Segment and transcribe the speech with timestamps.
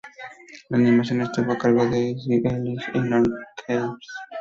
[0.69, 3.21] La animación estuvo a cargo de Izzy Ellis y Norm
[3.67, 3.97] McCabe.